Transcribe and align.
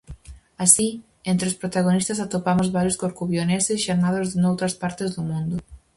Así, 0.63 0.89
entre 1.31 1.45
os 1.49 1.59
protagonistas 1.61 2.21
atopamos 2.25 2.71
varios 2.77 2.99
corcubioneses 3.03 3.81
xa 3.85 3.95
nados 4.03 4.29
noutras 4.41 4.77
partes 4.83 5.09
do 5.15 5.21
mundo. 5.29 5.55